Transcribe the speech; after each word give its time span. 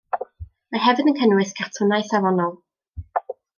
Mae 0.75 0.81
hefyd 0.85 1.11
yn 1.11 1.19
cynnwys 1.19 1.53
cartwnau 1.61 2.09
safonol. 2.09 2.59